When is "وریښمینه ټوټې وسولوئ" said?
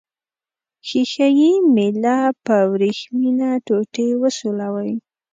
2.71-4.91